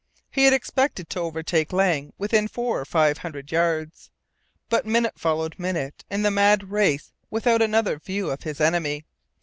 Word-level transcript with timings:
He 0.31 0.45
had 0.45 0.53
expected 0.53 1.11
to 1.11 1.19
overtake 1.19 1.71
Lang 1.71 2.11
within 2.17 2.47
four 2.47 2.79
or 2.81 2.85
five 2.85 3.19
hundred 3.19 3.51
yards; 3.51 4.09
but 4.67 4.83
minute 4.83 5.19
followed 5.19 5.53
minute 5.59 6.03
in 6.09 6.23
the 6.23 6.31
mad 6.31 6.71
race 6.71 7.11
without 7.29 7.61
another 7.61 7.99
view 7.99 8.31
of 8.31 8.41
his 8.41 8.59
enemy. 8.59 9.05